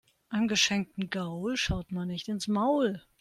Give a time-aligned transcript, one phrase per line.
[0.29, 3.03] Einem geschenkten Gaul schaut man nicht ins Maul.